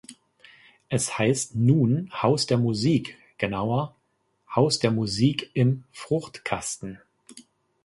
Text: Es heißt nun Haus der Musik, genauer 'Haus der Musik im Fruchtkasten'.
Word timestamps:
Es 0.89 1.19
heißt 1.19 1.53
nun 1.55 2.09
Haus 2.11 2.47
der 2.47 2.57
Musik, 2.57 3.19
genauer 3.37 3.93
'Haus 4.55 4.79
der 4.79 4.89
Musik 4.89 5.51
im 5.53 5.83
Fruchtkasten'. 5.93 6.97